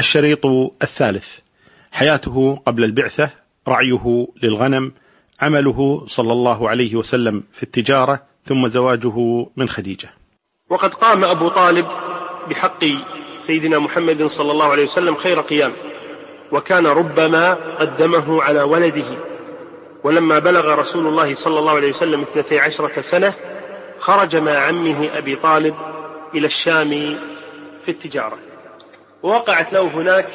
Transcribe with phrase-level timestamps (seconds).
[0.00, 0.46] الشريط
[0.82, 1.38] الثالث.
[1.92, 3.30] حياته قبل البعثة
[3.68, 4.92] رعيه للغنم
[5.40, 10.10] عمله صلى الله عليه وسلم في التجارة ثم زواجه من خديجة.
[10.70, 11.86] وقد قام أبو طالب
[12.50, 12.84] بحق
[13.38, 15.72] سيدنا محمد صلى الله عليه وسلم خير قيام
[16.52, 19.18] وكان ربما قدمه على ولده.
[20.04, 23.34] ولما بلغ رسول الله صلى الله عليه وسلم اثنتي عشرة سنة
[23.98, 25.74] خرج مع عمه أبي طالب
[26.34, 26.90] إلى الشام
[27.84, 28.49] في التجارة.
[29.22, 30.26] ووقعت له هناك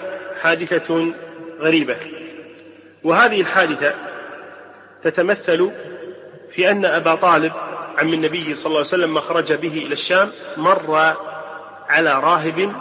[0.42, 1.14] حادثة
[1.60, 1.98] غريبة.
[3.04, 3.94] وهذه الحادثة
[5.04, 5.72] تتمثل
[6.52, 7.54] في أن أبا طالب
[7.98, 11.16] عم النبي صلى الله عليه وسلم ما خرج به إلى الشام مر
[11.90, 12.76] على راهب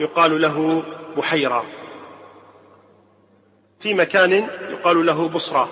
[0.00, 0.82] يقال له
[1.16, 1.64] بحيرة.
[3.80, 5.68] في مكان يقال له بصرى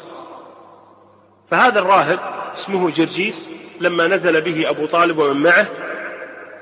[1.51, 2.19] فهذا الراهب
[2.57, 5.67] اسمه جرجيس لما نزل به أبو طالب ومن معه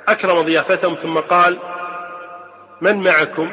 [0.08, 1.58] أكرم ضيافتهم ثم قال
[2.82, 3.50] من معكم؟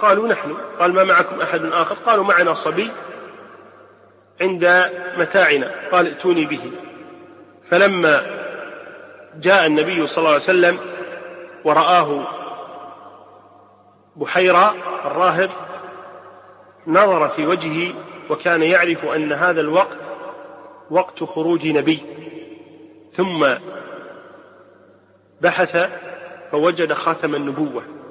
[0.00, 0.54] قالوا نحن.
[0.78, 2.90] قال ما معكم أحد آخر؟ قالوا معنا صبي
[4.40, 5.70] عند متاعنا.
[5.92, 6.72] قال ائتوني به.
[7.70, 8.22] فلما
[9.36, 10.78] جاء النبي صلى الله عليه وسلم
[11.64, 12.26] ورآه
[14.16, 15.50] بحيرة الراهب
[16.86, 17.94] نظر في وجهه
[18.30, 19.98] وكان يعرف أن هذا الوقت
[20.90, 22.02] وقت خروج نبي.
[23.12, 23.46] ثم
[25.40, 25.90] بحث
[26.50, 28.01] فوجد خاتم النبوة.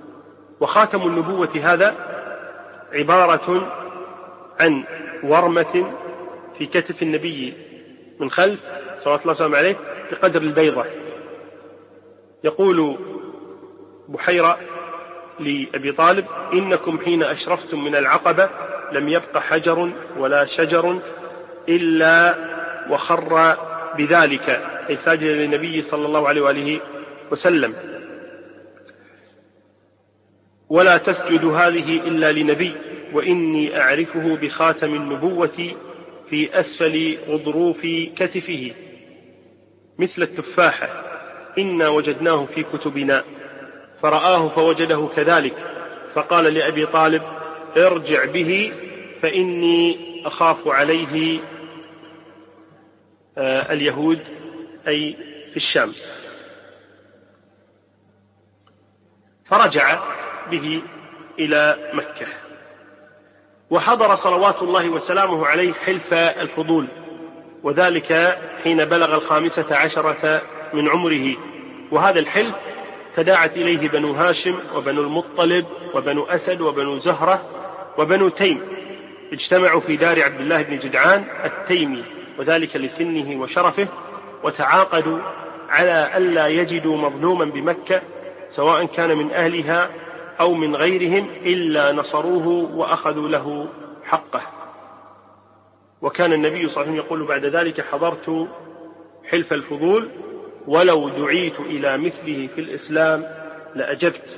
[0.62, 1.96] وخاتم النبوة هذا
[2.94, 3.68] عبارة
[4.60, 4.84] عن
[5.24, 5.92] ورمة
[6.58, 7.54] في كتف النبي
[8.20, 8.60] من خلف
[9.04, 9.76] صلى الله وسلم عليه
[10.12, 10.86] بقدر البيضة.
[12.44, 12.98] يقول
[14.08, 14.58] بحيرة
[15.40, 18.50] لأبي طالب إنكم حين أشرفتم من العقبة
[18.92, 21.00] لم يبق حجر ولا شجر
[21.70, 22.36] إلا
[22.90, 23.58] وخر
[23.98, 24.50] بذلك
[24.90, 26.80] أي ساجدا للنبي صلى الله عليه وآله
[27.32, 27.91] وسلم.
[30.72, 32.76] ولا تسجد هذه إلا لنبي
[33.14, 35.76] وإني أعرفه بخاتم النبوة
[36.30, 37.82] في أسفل غضروف
[38.16, 38.74] كتفه.
[40.00, 40.88] مثل التفاحة
[41.58, 43.24] إنا وجدناه في كتبنا
[44.02, 45.56] فرآه فوجده كذلك
[46.16, 47.24] فقال لأبي طالب
[47.78, 48.74] ارجع به
[49.22, 51.40] فإني أخاف عليه
[53.38, 54.20] آه، اليهود
[54.88, 55.16] أي
[55.52, 55.94] في الشام.
[59.46, 60.21] فرجع
[60.52, 60.82] به
[61.40, 62.28] إلى مكة.
[63.70, 66.88] وحضر صلوات الله وسلامه عليه حلف الفضول
[67.64, 70.42] وذلك حين بلغ الخامسة عشرة
[70.74, 71.36] من عمره.
[71.92, 72.56] وهذا الحلف
[73.16, 77.42] تداعت إليه بنو هاشم وبنو المطلب وبنو أسد وبنو زهرة
[77.98, 78.62] وبنو تيم.
[79.34, 82.04] اجتمعوا في دار عبد الله بن جدعان التيمي
[82.40, 83.88] وذلك لسنه وشرفه
[84.44, 85.20] وتعاقدوا
[85.70, 88.02] على ألا يجدوا مظلوما بمكة
[88.50, 89.90] سواء كان من أهلها
[90.40, 93.68] أو من غيرهم إلا نصروه وأخذوا له
[94.04, 94.42] حقه.
[96.02, 98.48] وكان النبي صلى الله عليه وسلم يقول بعد ذلك حضرت
[99.30, 100.10] حلف الفضول
[100.68, 103.26] ولو دعيت إلى مثله في الإسلام
[103.76, 104.38] لأجبت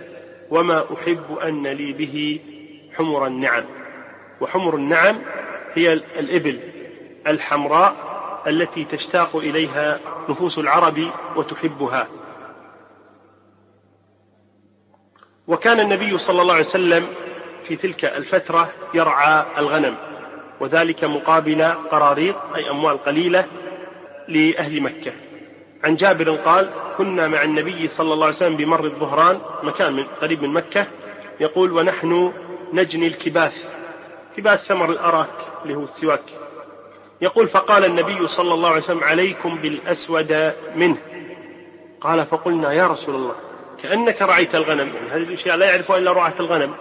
[0.50, 2.40] وما أحب أن لي به
[2.94, 3.64] حمر النعم.
[4.42, 5.20] وحمر النعم
[5.74, 6.60] هي الإبل
[7.28, 7.96] الحمراء
[8.48, 10.00] التي تشتاق إليها
[10.30, 11.00] نفوس العرب
[11.36, 12.08] وتحبها.
[15.48, 17.08] وكان النبي صلى الله عليه وسلم
[17.68, 19.96] في تلك الفترة يرعى الغنم
[20.60, 23.46] وذلك مقابل قراريط أي أموال قليلة
[24.28, 25.12] لأهل مكة.
[25.84, 30.44] عن جابر قال كنا مع النبي صلى الله عليه وسلم بمر الظهران مكان من قريب
[30.44, 30.88] من مكة
[31.40, 32.34] يقول ونحن
[32.74, 33.54] نجني الكباث
[34.38, 36.24] كباث ثمر الأراك اللي هو السواك.
[37.22, 40.98] يقول فقال النبي صلى الله عليه وسلم عليكم بالأسود منه.
[42.02, 43.36] قال فقلنا يا رسول الله
[43.84, 44.96] كأنك رعيت الغنم.
[44.96, 46.74] يعني هذه الأشياء لا يعرفها إلا رعاة الغنم؟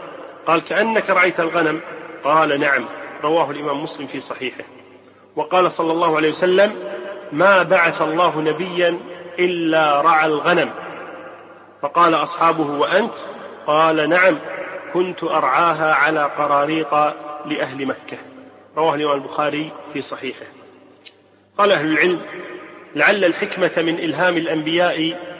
[0.46, 1.80] قال كأنك رعيت الغنم.
[2.24, 2.84] قال نعم.
[3.24, 4.64] رواه الإمام مسلم في صحيحه.
[5.36, 6.74] وقال صلى الله عليه وسلم
[7.32, 8.98] ما بعث الله نبيا
[9.38, 10.70] إلا رعى الغنم.
[11.82, 13.14] فقال أصحابه وأنت؟
[13.66, 14.38] قال نعم.
[14.94, 16.94] كنت أرعاها على قراريط
[17.46, 18.18] لأهل مكة.
[18.76, 20.46] رواه الإمام البخاري في صحيحه.
[21.58, 22.20] قال أهل العلم
[22.96, 25.31] لعل الحكمة من إلهام الأنبياء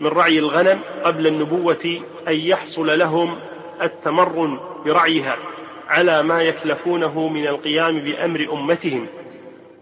[0.00, 3.38] من رعي الغنم قبل النبوة أن يحصل لهم
[3.82, 5.36] التمرن برعيها
[5.88, 9.06] على ما يكلفونه من القيام بأمر أمتهم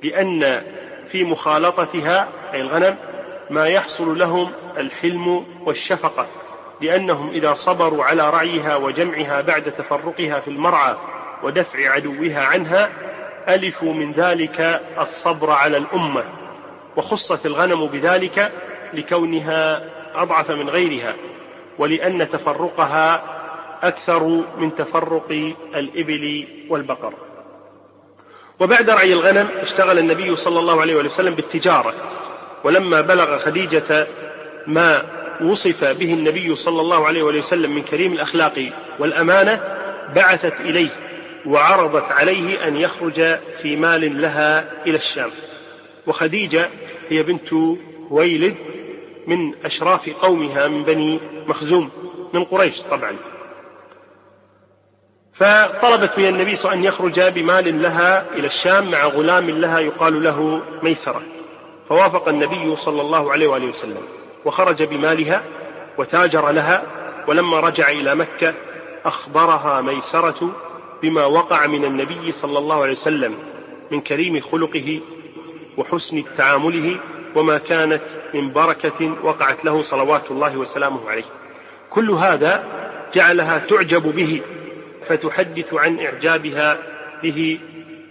[0.02, 0.62] لأن
[1.10, 2.96] في مخالطتها أي الغنم
[3.50, 6.26] ما يحصل لهم الحلم والشفقة
[6.80, 10.96] لأنهم إذا صبروا على رعيها وجمعها بعد تفرقها في المرعى
[11.42, 12.90] ودفع عدوها عنها
[13.48, 16.24] ألفوا من ذلك الصبر على الأمة.
[16.96, 18.52] وخصت الغنم بذلك
[18.94, 19.84] لكونها
[20.14, 21.14] أضعف من غيرها
[21.78, 23.22] ولأن تفرقها
[23.82, 27.14] أكثر من تفرق الإبل والبقر.
[28.60, 31.94] وبعد رعي الغنم اشتغل النبي صلى الله عليه وسلم بالتجارة
[32.64, 34.06] ولما بلغ خديجة
[34.66, 35.02] ما
[35.40, 39.60] وصف به النبي صلى الله عليه وسلم من كريم الأخلاق والأمانة
[40.14, 40.90] بعثت إليه
[41.46, 45.30] وعرضت عليه أن يخرج في مال لها إلى الشام.
[46.06, 46.70] وخديجة
[47.10, 47.52] هي بنت
[48.10, 48.54] هويلد
[49.26, 51.90] من أشراف قومها من بني مخزوم
[52.34, 53.16] من قريش طبعا.
[55.34, 59.50] فطلبت من النبي صلى الله عليه وسلم أن يخرج بمال لها إلى الشام مع غلام
[59.50, 61.22] لها يقال له ميسرة.
[61.88, 64.02] فوافق النبي صلى الله عليه وآله وسلم.
[64.44, 65.42] وخرج بمالها
[65.98, 66.82] وتاجر لها
[67.28, 68.54] ولما رجع إلى مكة
[69.04, 70.50] أخبرها ميسرة
[71.02, 73.34] بما وقع من النبي صلى الله عليه وسلم
[73.90, 75.00] من كريم خلقه
[75.76, 77.00] وحسن تعامله
[77.34, 78.02] وما كانت
[78.34, 81.24] من بركة وقعت له صلوات الله وسلامه عليه.
[81.90, 82.64] كل هذا
[83.14, 84.42] جعلها تعجب به
[85.08, 86.78] فتحدث عن إعجابها
[87.22, 87.58] به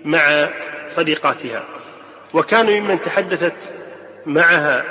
[0.06, 0.50] مع
[0.90, 1.64] صديقاتها.
[2.34, 3.56] وكان ممن تحدثت
[4.26, 4.84] معها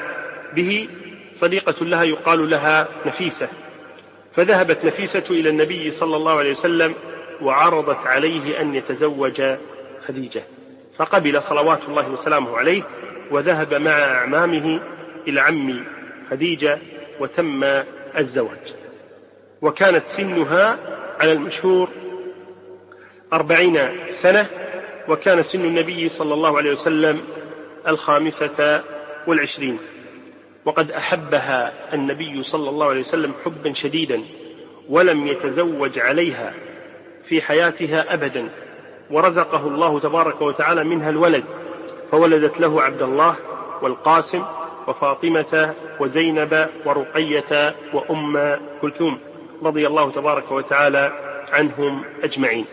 [0.54, 0.88] به
[1.34, 3.48] صديقة لها يقال لها نفيسة.
[4.36, 6.94] فذهبت نفيسة إلى النبي صلى الله عليه وسلم
[7.42, 9.42] وعرضت عليه أن يتزوج
[10.06, 10.42] خديجة.
[10.98, 12.82] فقبل صلوات الله وسلامه عليه
[13.32, 14.80] وذهب مع أعمامه
[15.28, 15.84] إلى عم
[16.30, 16.78] خديجة
[17.20, 17.64] وتم
[18.18, 18.74] الزواج.
[19.62, 20.78] وكانت سنها
[21.20, 21.88] على المشهور
[23.32, 24.46] أربعين سنة
[25.08, 27.20] وكان سن النبي صلى الله عليه وسلم
[27.88, 28.82] الخامسة
[29.26, 29.78] والعشرين.
[30.64, 34.22] وقد أحبها النبي صلى الله عليه وسلم حبا شديدا
[34.88, 36.54] ولم يتزوج عليها
[37.28, 38.48] في حياتها أبدا
[39.10, 41.44] ورزقه الله تبارك وتعالى منها الولد.
[42.12, 43.34] فولدت له عبد الله
[43.82, 44.44] والقاسم
[44.86, 49.18] وفاطمة وزينب ورقية وأم كلثوم
[49.62, 51.12] رضي الله تبارك وتعالى
[51.52, 52.66] عنهم أجمعين.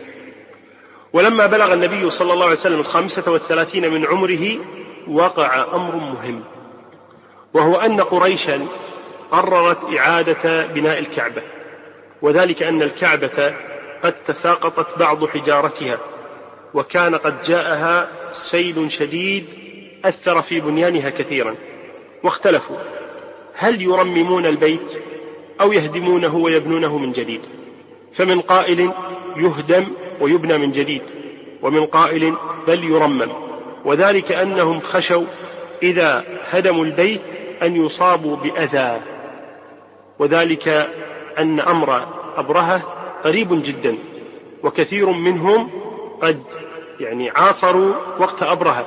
[1.12, 4.58] ولما بلغ النبي صلى الله عليه وسلم الخامسة والثلاثين من عمره
[5.08, 6.42] وقع أمر مهم
[7.54, 8.66] وهو أن قريشا
[9.30, 11.42] قررت إعادة بناء الكعبة
[12.22, 13.54] وذلك أن الكعبة
[14.04, 15.98] قد تساقطت بعض حجارتها.
[16.74, 19.46] وكان قد جاءها سيل شديد
[20.04, 21.54] أثر في بنيانها كثيرا.
[22.22, 22.76] واختلفوا.
[23.54, 25.02] هل يرممون البيت
[25.60, 27.40] أو يهدمونه ويبنونه من جديد؟
[28.14, 28.90] فمن قائل
[29.36, 29.86] يهدم
[30.20, 31.02] ويبنى من جديد
[31.62, 32.34] ومن قائل
[32.66, 33.28] بل يرمم.
[33.84, 35.24] وذلك أنهم خشوا
[35.82, 37.20] إذا هدموا البيت
[37.62, 39.00] أن يصابوا بأذى.
[40.18, 40.88] وذلك
[41.38, 42.06] أن أمر
[42.36, 42.82] أبرهة
[43.24, 43.96] قريب جدا
[44.62, 45.79] وكثير منهم
[46.22, 46.42] قد
[47.00, 48.86] يعني عاصروا وقت أبرهة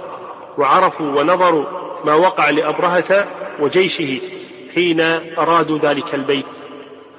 [0.58, 1.66] وعرفوا ونظروا
[2.06, 3.28] ما وقع لأبرهة
[3.60, 4.22] وجيشه
[4.76, 5.02] حين
[5.38, 6.46] أرادوا ذلك البيت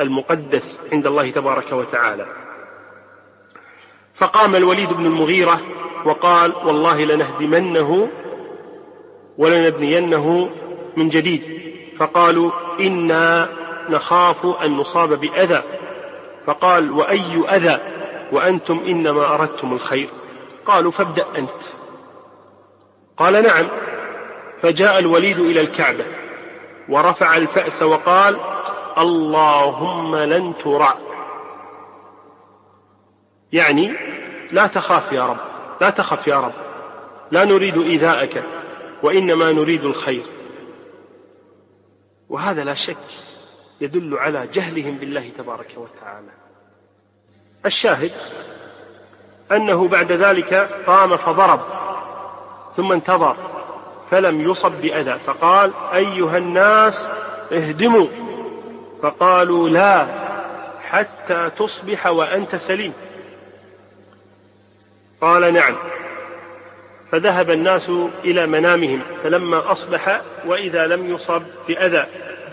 [0.01, 2.27] المقدس عند الله تبارك وتعالى.
[4.15, 5.61] فقام الوليد بن المغيرة
[6.05, 8.09] وقال والله لنهدمنه
[9.39, 10.51] ولنبنينه
[10.97, 11.43] من جديد
[11.99, 12.51] فقالوا
[12.81, 13.49] إنا
[13.91, 15.63] نخاف أن نصاب بأذى
[16.47, 17.79] فقال وأي أذى؟
[18.35, 20.09] وأنتم إنما أردتم الخير.
[20.67, 21.63] قالوا فابدأ أنت.
[23.17, 23.67] قال نعم.
[24.63, 26.05] فجاء الوليد إلى الكعبة
[26.89, 28.37] ورفع الفأس وقال
[28.99, 30.95] اللهم لن ترع.
[33.53, 33.93] يعني
[34.51, 35.37] لا تخاف يا رب
[35.81, 36.55] لا تخف يا رب.
[37.31, 38.45] لا نريد إيذاءك
[39.03, 40.27] وإنما نريد الخير.
[42.29, 42.97] وهذا لا شك
[43.81, 46.44] يدل على جهلهم بالله تبارك وتعالى.
[47.67, 48.11] الشاهد
[49.53, 50.55] أنه بعد ذلك
[50.87, 51.61] قام فضرب
[52.77, 53.37] ثم انتظر
[54.11, 57.07] فلم يصب بأذى فقال أيها الناس
[57.53, 58.07] اهدموا.
[59.03, 60.07] فقالوا لا
[60.83, 62.93] حتى تصبح وأنت سليم.
[65.21, 65.75] قال نعم.
[67.13, 67.91] فذهب الناس
[68.25, 72.07] إلى منامهم فلما أصبح وإذا لم يصب بأذى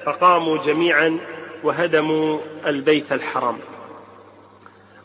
[0.06, 1.18] فقاموا جميعا
[1.64, 3.58] وهدموا البيت الحرام.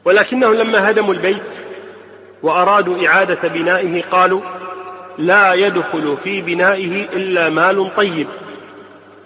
[0.07, 1.43] ولكنهم لما هدموا البيت
[2.43, 4.41] وأرادوا إعادة بنائه قالوا
[5.19, 8.27] لا يدخل في بنائه إلا مال طيب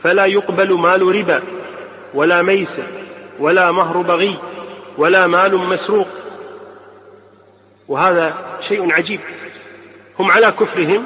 [0.02, 1.42] فلا يقبل مال ربا
[2.14, 2.86] ولا ميسر
[3.38, 4.36] ولا مهر بغي
[4.98, 6.08] ولا مال مسروق.
[7.88, 8.34] وهذا
[8.68, 9.20] شيء عجيب.
[10.18, 11.04] هم على كفرهم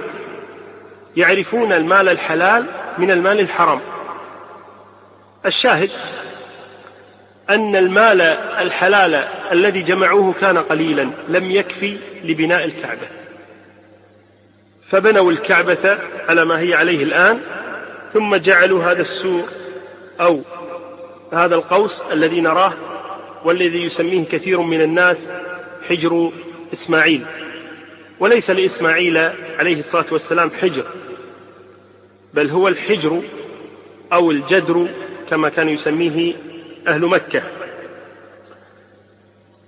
[1.17, 2.67] يعرفون المال الحلال
[2.99, 3.81] من المال الحرام.
[5.47, 5.91] الشاهد
[7.51, 8.21] أن المال
[8.61, 9.15] الحلال
[9.53, 13.09] الذي جمعوه كان قليلا لم يكفي لبناء الكعبة.
[14.91, 15.99] فبنوا الكعبة
[16.29, 17.41] على ما هي عليه الآن
[18.15, 19.49] ثم جعلوا هذا السور
[20.21, 20.43] أو
[21.33, 22.73] هذا القوس الذي نراه
[23.45, 25.17] والذي يسميه كثير من الناس
[25.89, 26.33] حجر
[26.75, 27.27] إسماعيل.
[28.21, 29.19] وليس لإسماعيل
[29.59, 30.85] عليه الصلاة والسلام حجر
[32.35, 33.23] بل هو الحجر
[34.13, 34.89] أو الجدر
[35.31, 36.35] كما كان يسميه
[36.89, 37.43] أهل مكة.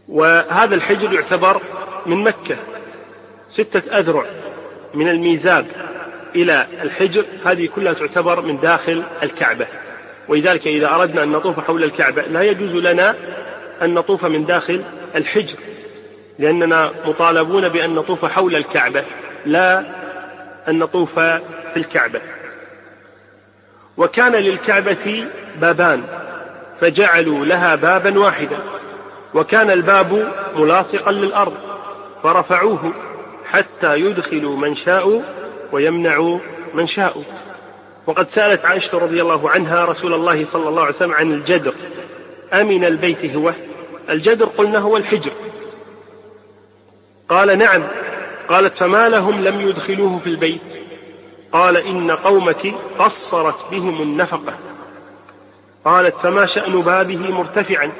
[0.08, 1.60] وهذا الحجر يعتبر
[2.06, 2.56] من مكة.
[3.48, 4.24] ستة أذرع
[4.94, 5.66] من الميزاب
[6.34, 9.66] إلى الحجر هذه كلها تعتبر من داخل الكعبة.
[10.28, 13.14] ولذلك إذا أردنا أن نطوف حول الكعبة لا يجوز لنا
[13.82, 14.82] أن نطوف من داخل
[15.16, 15.54] الحجر
[16.38, 19.04] لأننا مطالبون بأن نطوف حول الكعبة
[19.46, 19.84] لا
[20.68, 22.20] أن نطوف في الكعبة.
[23.96, 25.26] وكان للكعبة
[25.60, 26.02] بابان.
[26.80, 28.58] فجعلوا لها بابا واحدا
[29.34, 31.54] وكان الباب ملاصقا للأرض
[32.22, 32.92] فرفعوه
[33.50, 35.22] حتى يدخلوا من شاءوا
[35.72, 36.38] ويمنعوا
[36.74, 37.22] من شاءوا.
[38.06, 41.74] وقد سألت عائشة رضي الله عنها رسول الله صلى الله عليه وسلم عن الجدر
[42.52, 43.52] أمن البيت هو؟
[44.10, 45.32] الجدر قلنا هو الحجر.
[47.28, 47.82] قال نعم.
[48.48, 50.60] قالت فما لهم لم يدخلوه في البيت؟
[51.52, 54.58] قال إن قومتي قصرت بهم النفقة.
[55.86, 57.92] قالت فما شأن بابه مرتفعا.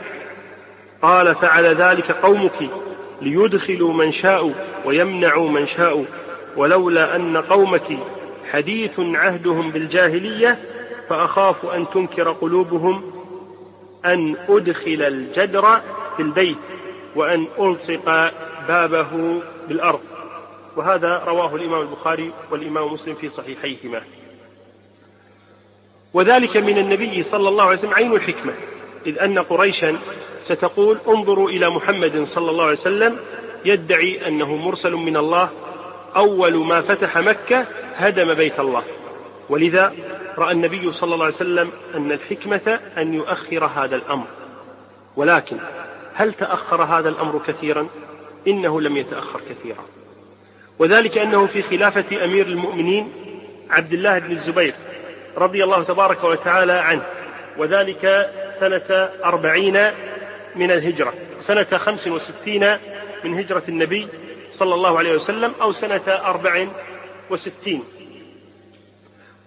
[1.03, 2.71] قال فعل ذلك قومك
[3.23, 4.53] ليدخلوا من شاءوا
[4.85, 6.05] ويمنعوا من شاءوا.
[6.57, 7.99] ولولا أن قومك
[8.53, 10.59] حديث عهدهم بالجاهلية
[11.09, 13.13] فأخاف أن تنكر قلوبهم
[14.05, 15.81] أن أدخل الجدر
[16.17, 16.57] في البيت
[17.17, 18.33] وأن ألصق
[18.69, 20.01] بابه بالأرض.
[20.77, 24.03] وهذا رواه الإمام البخاري والإمام مسلم في صحيحيهما.
[26.15, 28.53] وذلك من النبي صلى الله عليه وسلم عين الحكمة.
[29.07, 29.99] إذ أن قريشا
[30.43, 33.19] ستقول انظروا إلى محمد صلى الله عليه وسلم
[33.65, 35.51] يدعي أنه مرسل من الله.
[36.17, 38.83] أول ما فتح مكة هدم بيت الله.
[39.49, 39.95] ولذا
[40.39, 44.27] رأى النبي صلى الله عليه وسلم أن الحكمة أن يؤخر هذا الأمر.
[45.17, 45.57] ولكن
[46.15, 47.89] هل تأخر هذا الأمر كثيرا؟
[48.49, 49.85] إنه لم يتأخر كثيرا.
[50.79, 53.13] وذلك أنه في خلافة أمير المؤمنين
[53.71, 54.75] عبد الله بن الزبير
[55.37, 57.03] رضي الله تبارك وتعالى عنه.
[57.57, 59.81] وذلك سنة أربعين
[60.55, 61.15] من الهجرة.
[61.43, 62.79] سنة خمس وستين
[63.25, 64.09] من هجرة النبي
[64.53, 66.67] صلى الله عليه وسلم أو سنة أربع
[67.31, 67.85] وستين.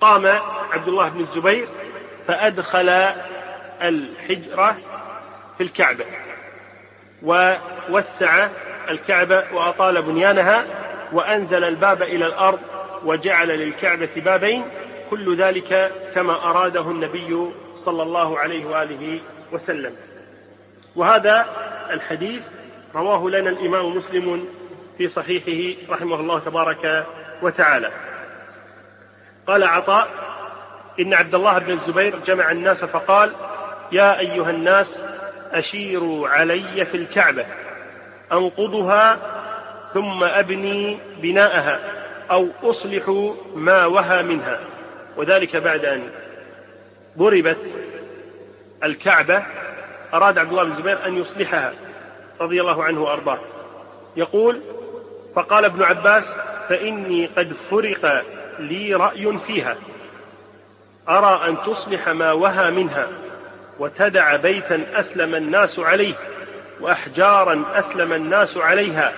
[0.01, 0.27] قام
[0.71, 1.67] عبد الله بن الزبير
[2.27, 2.89] فأدخل
[3.81, 4.77] الحجرة
[5.57, 6.05] في الكعبة
[7.23, 8.47] ووسع
[8.89, 10.65] الكعبة وأطال بنيانها
[11.11, 12.59] وأنزل الباب إلى الأرض
[13.05, 14.65] وجعل للكعبة بابين
[15.09, 17.51] كل ذلك كما أراده النبي
[17.85, 19.19] صلى الله عليه وآله
[19.51, 19.95] وسلم.
[20.95, 21.45] وهذا
[21.91, 22.41] الحديث
[22.95, 24.47] رواه لنا الإمام مسلم
[24.97, 27.05] في صحيحه رحمه الله تبارك
[27.41, 27.91] وتعالى.
[29.47, 30.07] قال عطاء
[30.99, 33.33] إن عبد الله بن الزبير جمع الناس فقال
[33.91, 34.99] يا أيها الناس
[35.51, 37.45] أشيروا علي في الكعبة
[38.31, 39.17] أنقضها
[39.93, 41.79] ثم أبني بناءها
[42.31, 44.59] أو أصلح ما وهى منها.
[45.19, 46.09] وذلك بعد أن
[47.17, 47.57] ضربت
[48.83, 49.43] الكعبة
[50.13, 51.73] أراد عبد الله بن الزبير أن يصلحها
[52.41, 53.39] رضي الله عنه وأرضاه.
[54.15, 54.61] يقول
[55.35, 56.23] فقال ابن عباس
[56.69, 58.25] فإني قد فرق
[58.59, 59.75] لي رأي فيها.
[61.09, 63.07] أرى أن تصلح ما وهى منها
[63.79, 66.13] وتدع بيتا أسلم الناس عليه
[66.81, 69.13] وأحجارا أسلم الناس عليها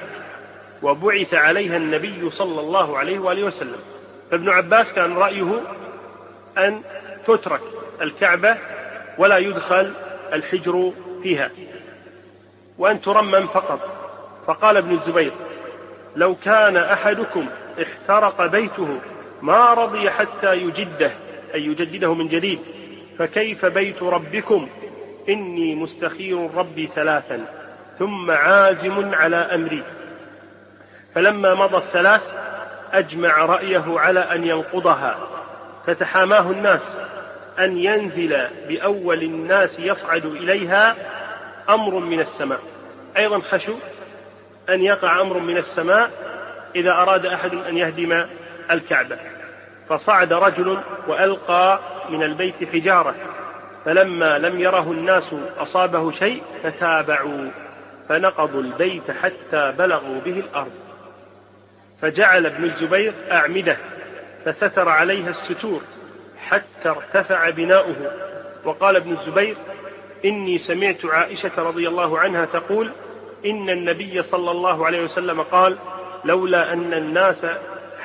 [0.81, 3.79] وبعث عليها النبي صلى الله عليه وآله وسلم.
[4.31, 5.61] فابن عباس كان رأيه
[6.57, 6.81] أن
[7.27, 7.61] تترك
[8.01, 8.57] الكعبة
[9.17, 9.93] ولا يدخل
[10.33, 10.93] الحجر
[11.23, 11.51] فيها
[12.77, 13.79] وأن ترمم فقط.
[14.47, 15.31] فقال ابن الزبير
[16.15, 17.45] لو كان أحدكم
[17.81, 18.99] احترق بيته
[19.41, 21.11] ما رضي حتى يجده
[21.53, 22.59] أي يجدده من جديد
[23.19, 24.69] فكيف بيت ربكم؟
[25.29, 27.45] إني مستخير ربي ثلاثا
[27.99, 29.83] ثم عازم على أمري.
[31.15, 32.21] فلما مضى الثلاث
[32.93, 35.30] أجمع رأيه على أن ينقضها.
[35.87, 36.81] فتحاماه الناس
[37.59, 40.95] أن ينزل بأول الناس يصعد إليها
[41.69, 42.59] أمر من السماء.
[43.17, 43.77] أيضا خشوا
[44.69, 46.11] أن يقع أمر من السماء
[46.75, 48.25] إذا أراد أحد أن يهدم
[48.71, 49.17] الكعبة.
[49.89, 53.15] فصعد رجل وألقى من البيت حجارة
[53.85, 55.23] فلما لم يره الناس
[55.57, 57.49] أصابه شيء فتابعوا
[58.09, 60.71] فنقضوا البيت حتى بلغوا به الأرض.
[62.01, 63.77] فجعل ابن الزبير أعمدة
[64.45, 65.81] فستر عليها الستور
[66.37, 67.95] حتى ارتفع بناؤه.
[68.65, 69.57] وقال ابن الزبير
[70.25, 72.91] إني سمعت عائشة رضي الله عنها تقول
[73.45, 75.77] إن النبي صلى الله عليه وسلم قال
[76.25, 77.37] لولا أن الناس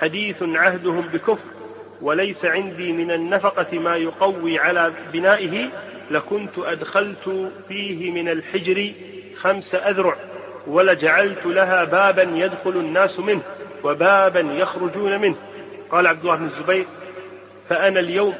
[0.00, 1.38] حديث عهدهم بكفر
[2.00, 5.68] وليس عندي من النفقة ما يقوي على بنائه
[6.10, 8.92] لكنت أدخلت فيه من الحجر
[9.40, 10.16] خمس أذرع
[10.66, 13.42] ولجعلت لها بابا يدخل الناس منه
[13.84, 15.36] وبابا يخرجون منه.
[15.92, 16.86] قال عبد الله بن الزبير
[17.68, 18.34] فأنا اليوم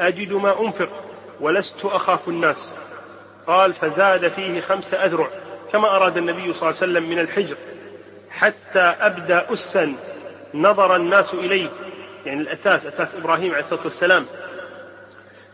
[0.00, 0.88] أجد ما أنفق
[1.40, 2.74] ولست أخاف الناس.
[3.46, 5.28] قال فزاد فيه خمس أذرع
[5.72, 7.56] كما أراد النبي صلى الله عليه وسلم من الحجر
[8.30, 9.94] حتى أبدى أسا
[10.54, 11.68] نظر الناس إليه
[12.26, 14.26] يعني الأساس أساس إبراهيم عليه الصلاة والسلام.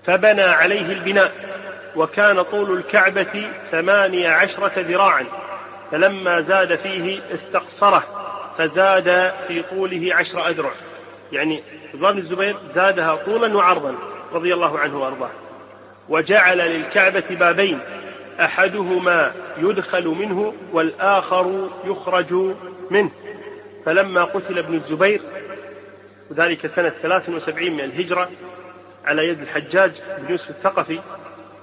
[0.06, 1.32] فبنى عليه البناء
[1.96, 5.24] وكان طول الكعبة ثمانية عشرة ذراعا.
[5.90, 8.02] فلما زاد فيه استقصره
[8.58, 10.72] فزاد في طوله عشر أذرع.
[11.32, 11.62] يعني
[11.94, 13.94] عبد بن الزبير زادها طولا وعرضا
[14.32, 15.30] رضي الله عنه وأرضاه.
[16.08, 17.78] وجعل للكعبة بابين
[18.40, 22.32] أحدهما يدخل منه والآخر يخرج
[22.90, 23.10] منه.
[23.86, 25.22] فلما قتل ابن الزبير
[26.30, 28.30] وذلك سنة 73 من الهجرة
[29.04, 31.00] على يد الحجاج بن يوسف الثقفي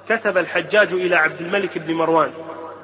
[0.10, 2.32] كتب الحجاج إلى عبد الملك بن مروان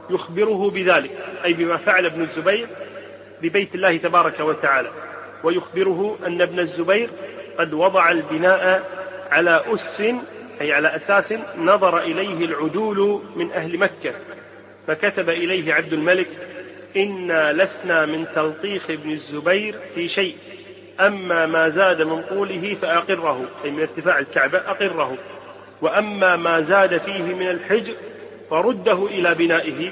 [0.09, 1.11] يخبره بذلك
[1.45, 2.67] أي بما فعل ابن الزبير
[3.41, 4.91] ببيت الله تبارك وتعالى.
[5.43, 7.09] ويخبره أن ابن الزبير
[7.59, 8.83] قد وضع البناء
[9.31, 10.01] على أس
[10.61, 14.13] أي على أساس نظر إليه العدول من أهل مكة.
[14.87, 16.27] فكتب إليه عبد الملك
[16.97, 20.35] إنا لسنا من تلطيخ ابن الزبير في شيء
[20.99, 25.17] أما ما زاد من طوله فأقره أي من ارتفاع الكعبة أقره
[25.81, 27.93] وأما ما زاد فيه من الحجر
[28.49, 29.91] فرده إلى بنائه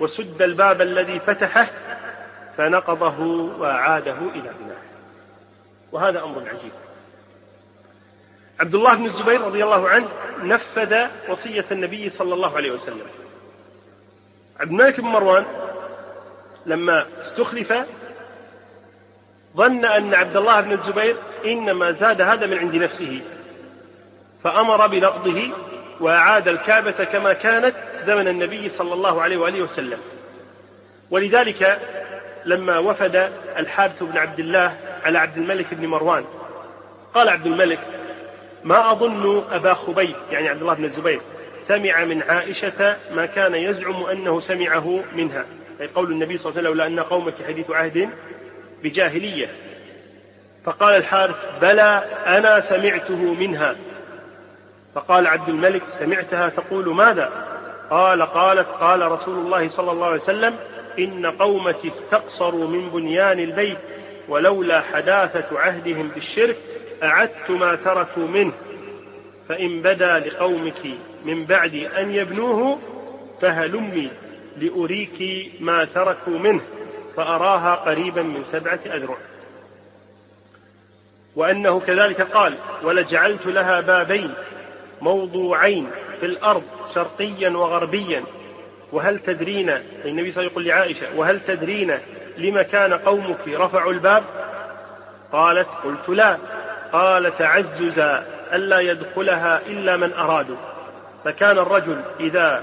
[0.00, 1.66] وسد الباب الذي فتحه
[2.56, 3.20] فنقضه
[3.58, 4.73] وأعاده إلى بنائه.
[5.94, 6.72] وهذا أمر عجيب.
[8.60, 10.08] عبد الله بن الزبير رضي الله عنه
[10.42, 13.06] نفذ وصية النبي صلى الله عليه وسلم.
[14.60, 15.44] عبد الملك بن مروان
[16.66, 17.72] لما استخلف
[19.56, 23.20] ظن أن عبد الله بن الزبير إنما زاد هذا من عند نفسه
[24.44, 25.50] فأمر بنقضه
[26.00, 27.74] وأعاد الكعبة كما كانت
[28.06, 29.98] زمن النبي صلى الله عليه وآله وسلم.
[31.10, 31.80] ولذلك
[32.44, 36.24] لما وفد الحارث بن عبد الله على عبد الملك بن مروان.
[37.14, 37.80] قال عبد الملك
[38.64, 41.20] ما أظن أبا خبيب يعني عبد الله بن الزبير
[41.68, 45.44] سمع من عائشة ما كان يزعم أنه سمعه منها.
[45.80, 48.08] أي قول النبي صلى الله عليه وسلم لأن قومك حديث عهد
[48.82, 49.50] بجاهلية.
[50.64, 53.76] فقال الحارث بلى أنا سمعته منها.
[54.94, 57.30] فقال عبد الملك سمعتها تقول ماذا؟
[57.90, 60.56] قال قالت قال رسول الله صلى الله عليه وسلم
[60.98, 63.78] إن قومك استقصروا من بنيان البيت
[64.28, 66.56] ولولا حداثة عهدهم بالشرك
[67.02, 68.52] أعدت ما تركوا منه.
[69.48, 70.86] فإن بدا لقومك
[71.24, 72.78] من بعد أن يبنوه
[73.40, 74.10] فهلمي
[74.56, 76.60] لأريك ما تركوا منه.
[77.16, 79.16] فأراها قريبا من سبعة أذرع.
[81.36, 84.34] وأنه كذلك قال ولجعلت لها بابين
[85.00, 86.62] موضوعين في الأرض
[86.94, 88.24] شرقيا وغربيا.
[88.92, 91.98] وهل تدرين النبي صلى الله عليه وسلم يقول لعائشة وهل تدرين
[92.38, 94.24] لما كان قومك رفعوا الباب؟
[95.32, 96.36] قالت قلت لا.
[96.92, 100.56] قال تعززا ألا يدخلها إلا من أرادوا.
[101.24, 102.62] فكان الرجل إذا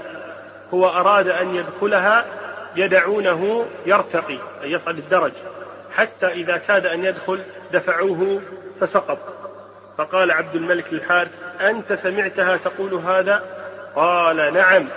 [0.74, 2.24] هو أراد أن يدخلها
[2.76, 5.32] يدعونه يرتقي أي يصعد الدرج.
[5.96, 8.40] حتى إذا كاد أن يدخل دفعوه
[8.80, 9.18] فسقط.
[9.98, 11.30] فقال عبد الملك للحارث
[11.60, 13.42] أنت سمعتها تقول هذا؟
[13.96, 14.88] قال نعم.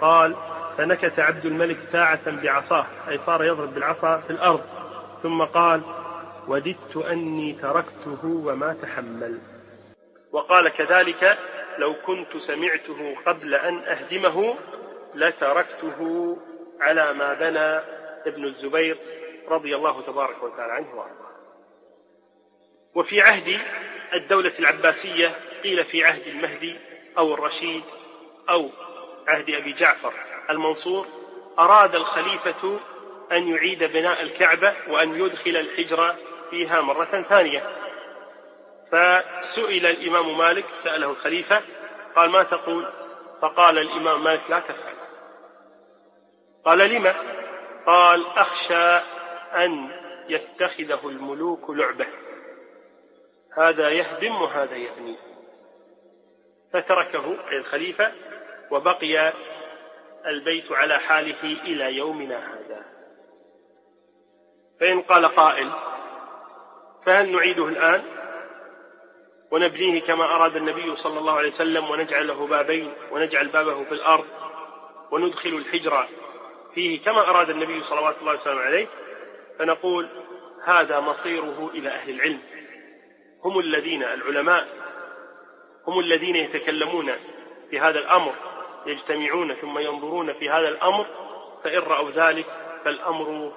[0.00, 0.34] قال
[0.78, 4.64] فنكت عبد الملك ساعة بعصاه أي صار يضرب بالعصا في الأرض.
[5.22, 5.80] ثم قال
[6.48, 9.38] وددت أني تركته وما تحمل.
[10.32, 11.38] وقال كذلك
[11.78, 14.56] لو كنت سمعته قبل أن أهدمه
[15.14, 16.36] لتركته
[16.80, 17.80] على ما بنى
[18.26, 18.98] ابن الزبير
[19.48, 21.26] رضي الله تبارك وتعالى عنه وأرضاه.
[22.94, 23.58] وفي عهد
[24.14, 25.34] الدولة العباسية
[25.64, 26.76] قيل في عهد المهدي
[27.18, 27.82] أو الرشيد
[28.50, 28.70] أو
[29.28, 30.14] عهد أبي جعفر.
[30.50, 31.06] المنصور
[31.58, 32.80] أراد الخليفة
[33.32, 36.14] أن يعيد بناء الكعبة وأن يدخل الحجر
[36.50, 37.62] فيها مرة ثانية.
[38.92, 41.62] فسئل الإمام مالك سأله الخليفة
[42.16, 42.92] قال ما تقول؟
[43.42, 44.94] فقال الإمام مالك لا تفعل.
[46.64, 47.12] قال لم
[47.86, 49.04] قال أخشى
[49.64, 49.90] أن
[50.28, 52.06] يتخذه الملوك لعبة.
[53.56, 55.16] هذا يهدم وهذا يبني
[56.72, 58.12] فتركه الخليفة
[58.70, 59.32] وبقي
[60.26, 62.84] البيت على حاله إلى يومنا هذا.
[64.80, 65.70] فإن قال قائل
[67.06, 68.02] فهل نعيده الآن؟
[69.50, 74.24] ونبنيه كما أراد النبي صلى الله عليه وسلم ونجعل له بابين ونجعل بابه في الأرض
[75.10, 76.08] وندخل الحجر
[76.74, 78.86] فيه كما أراد النبي صلوات الله وسلامه عليه.
[79.58, 80.08] فنقول
[80.64, 82.40] هذا مصيره إلى أهل العلم.
[83.44, 84.66] هم الذين العلماء
[85.86, 87.12] هم الذين يتكلمون
[87.70, 88.34] في هذا الأمر.
[88.86, 91.06] يجتمعون ثم ينظرون في هذا الأمر
[91.64, 92.46] فإن رأوا ذلك
[92.84, 93.52] فالأمر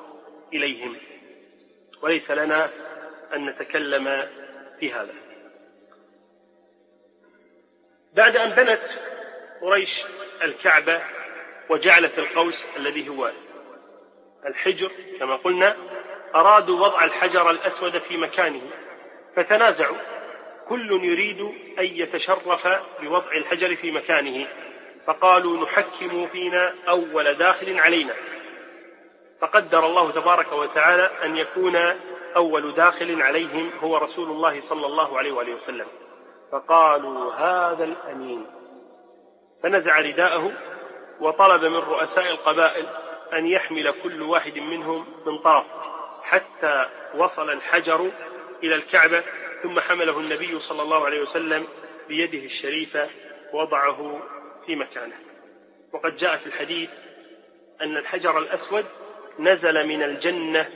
[0.53, 0.97] إليهم.
[2.01, 2.69] وليس لنا
[3.33, 4.29] أن نتكلم
[4.79, 5.13] في هذا.
[8.13, 8.81] بعد أن بنت
[9.61, 10.03] قريش
[10.43, 11.01] الكعبة
[11.69, 13.31] وجعلت القوس الذي هو
[14.45, 15.77] الحجر كما قلنا
[16.35, 18.61] أرادوا وضع الحجر الأسود في مكانه
[19.35, 19.97] فتنازعوا.
[20.67, 21.41] كل يريد
[21.79, 22.67] أن يتشرف
[23.01, 24.47] بوضع الحجر في مكانه.
[25.09, 28.13] فقالوا نحكم فينا أول داخل علينا.
[29.41, 31.75] فقدر الله تبارك وتعالى أن يكون
[32.35, 35.87] أول داخل عليهم هو رسول الله صلى الله عليه وآله وسلم.
[36.51, 38.45] فقالوا هذا الأمين.
[39.63, 40.51] فنزع رداءه
[41.19, 42.85] وطلب من رؤساء القبائل
[43.33, 45.65] أن يحمل كل واحد منهم من طرف
[46.23, 48.11] حتى وصل الحجر
[48.63, 49.23] إلى الكعبة
[49.63, 51.67] ثم حمله النبي صلى الله عليه وسلم
[52.07, 53.09] بيده الشريفة
[53.53, 54.21] وضعه
[54.69, 55.15] في مكانه.
[55.93, 56.89] وقد جاء في الحديث
[57.81, 58.85] أن الحجر الأسود
[59.39, 60.69] نزل من الجنة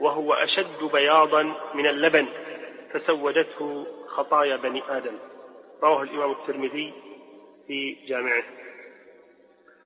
[0.00, 1.42] وهو أشد بياضا
[1.74, 2.28] من اللبن
[2.92, 5.18] فسودته خطايا بني آدم.
[5.82, 6.92] رواه الإمام الترمذي
[7.66, 8.44] في جامعه.